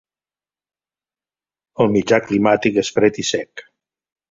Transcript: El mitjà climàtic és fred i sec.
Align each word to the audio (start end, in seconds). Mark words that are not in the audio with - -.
El 1.85 1.93
mitjà 1.97 2.21
climàtic 2.31 2.83
és 2.85 2.93
fred 2.99 3.23
i 3.27 3.29
sec. 3.35 3.67